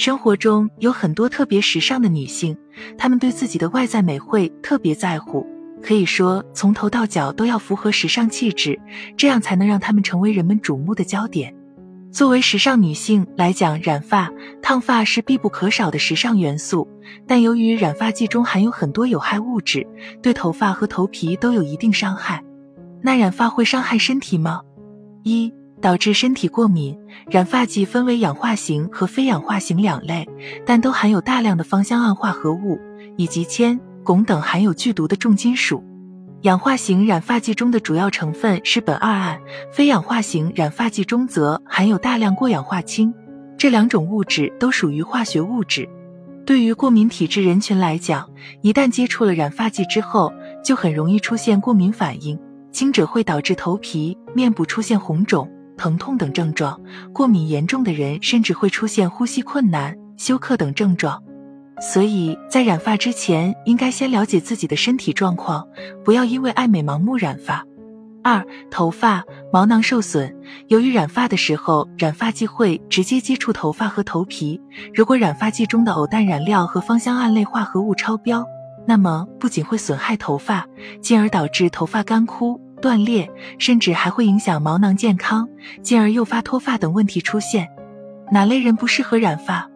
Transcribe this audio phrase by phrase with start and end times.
[0.00, 2.56] 生活中有很多特别时尚的女性，
[2.96, 5.46] 她们对自己的外在美会特别在乎，
[5.82, 8.80] 可以说从头到脚都要符合时尚气质，
[9.14, 11.54] 这样才能让她们成为人们瞩目的焦点。
[12.10, 14.32] 作为时尚女性来讲，染发、
[14.62, 16.88] 烫发是必不可少的时尚元素，
[17.26, 19.86] 但由于染发剂中含有很多有害物质，
[20.22, 22.42] 对头发和头皮都有一定伤害。
[23.02, 24.62] 那染发会伤害身体吗？
[25.24, 26.96] 一导致身体过敏。
[27.28, 30.28] 染发剂分为氧化型和非氧化型两类，
[30.66, 32.78] 但都含有大量的芳香胺化合物
[33.16, 35.84] 以及铅、汞等含有剧毒的重金属。
[36.42, 39.40] 氧化型染发剂中的主要成分是苯二胺，
[39.72, 43.12] 非氧化型染发剂中则含有大量过氧化氢。
[43.58, 45.86] 这两种物质都属于化学物质。
[46.46, 48.26] 对于过敏体质人群来讲，
[48.62, 50.32] 一旦接触了染发剂之后，
[50.64, 52.36] 就很容易出现过敏反应。
[52.72, 55.46] 轻者会导致头皮、面部出现红肿、
[55.80, 56.78] 疼痛等症状；
[57.10, 61.22] 过敏严重的人甚至会出现呼吸困难、休克等症状。
[61.80, 65.66] 所以在染发之前，应该先了解自己的身体状况，
[66.04, 67.64] 不要因为爱美盲目染发。
[68.22, 70.36] 二、头发毛囊受损，
[70.68, 74.60] 由于染发的时候，染发剂会直接接触头发和头皮，
[74.92, 78.44] 如果染发剂中的偶氮染料和芳香胺类化合物超标。
[78.86, 80.66] 那么不仅会损害头发，
[81.00, 85.48] 进而导致头发干枯、断裂，甚至还会影响毛囊健康，
[85.82, 87.68] 进而诱发脱发等问题出现。
[88.32, 89.68] 哪类人不适合染发？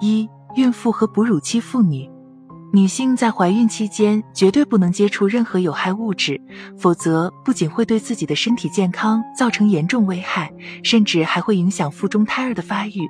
[0.00, 2.10] 一、孕妇和哺乳期妇女。
[2.74, 6.40] 女性在怀孕期间绝对不能接触任何有害物质，
[6.78, 10.50] 否则不仅会对自己的身体健康造成严重危害，
[10.82, 13.06] 甚至还会影响腹中胎儿的发育。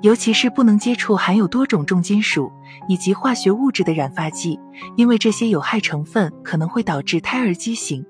[0.00, 2.50] 尤其是不能接触含有多种重金属
[2.88, 4.58] 以及化学物质的染发剂，
[4.96, 8.04] 因为这些有害成分可能会导致胎儿畸形。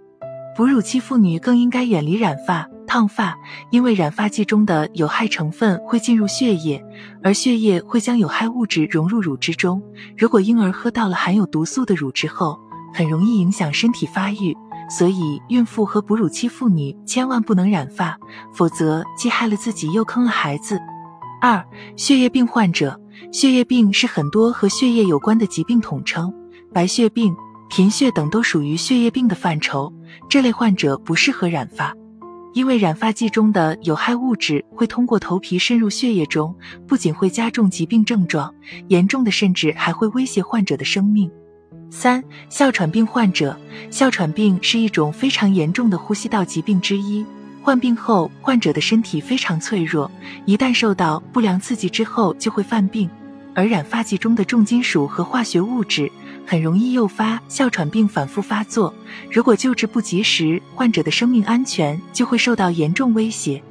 [0.57, 3.37] 哺乳期妇女更应该远离染发、烫发，
[3.71, 6.81] 因为染发剂中的有害成分会进入血液，
[7.25, 9.83] 而血液会将有害物质融入乳汁中。
[10.17, 12.57] 如果婴儿喝到了含有毒素的乳汁后，
[12.93, 14.57] 很容易影响身体发育。
[14.91, 18.17] 所以，孕妇和哺乳期妇女千万不能染发，
[18.53, 20.79] 否则既害了自己，又坑了孩子。
[21.41, 21.65] 二、
[21.97, 23.01] 血液病患者，
[23.33, 26.33] 血液病是很多和血液有关的疾病统称，
[26.73, 27.35] 白血病、
[27.77, 29.93] 贫血等都属于血液病的范畴。
[30.29, 31.93] 这类患者不适合染发，
[32.53, 36.55] 因为染发剂中的有害物质会通过头皮渗入血液中，
[36.87, 38.55] 不仅会加重疾病症状，
[38.87, 41.29] 严重的甚至还会威胁患者的生命。
[41.91, 43.59] 三、哮喘病患者，
[43.91, 47.27] 哮喘病是一种非常严重的呼吸道疾病之一。
[47.61, 50.09] 患病后，患者的身体非常脆弱，
[50.47, 53.11] 一旦受到不良刺激之后就会犯病。
[53.57, 56.11] 而染发剂中的重金属和化学物质
[56.47, 58.93] 很容易诱发哮喘病反复发作。
[59.31, 63.63] 如果救治不及时，患者的生命安全就会受到严重威胁。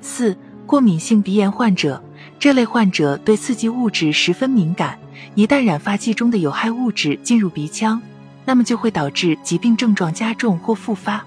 [0.00, 0.36] 四、
[0.66, 2.02] 过敏性鼻炎患者，
[2.38, 4.98] 这类患者对刺激物质十分敏感，
[5.34, 8.00] 一旦染发剂中的有害物质进入鼻腔，
[8.44, 11.24] 那么就会导致疾病症状加重或复发。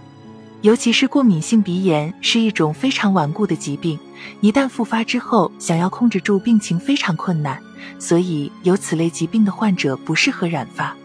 [0.61, 3.97] 尤其是过敏性鼻炎是一种非常顽固的疾病，
[4.41, 7.61] 一旦复发之后，想要控制住病情非常困难，
[7.99, 10.95] 所以有此类疾病的患者不适合染发。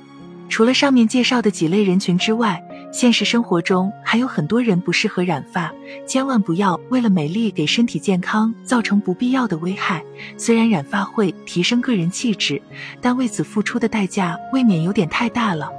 [0.49, 5.73] 除了上面介绍的几类人群之外，现实生活中还有很多人不适合染发，
[6.07, 10.03] 千万不要为了美丽给身体健康造成不必要的危害。
[10.37, 12.61] 虽然染发会提升个人气质，
[13.01, 15.71] 但为此付出的代价未免有点太大了。